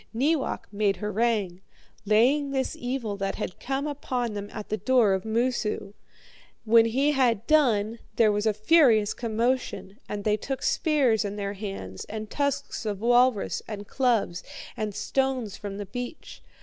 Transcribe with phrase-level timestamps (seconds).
[0.15, 1.61] Neewak made harangue,
[2.07, 5.93] laying this evil that had come upon them at the door of Moosu.
[6.65, 11.53] When he had done, there was a furious commotion, and they took spears in their
[11.53, 14.43] hands, and tusks of walrus, and clubs,
[14.75, 16.41] and stones from the beach.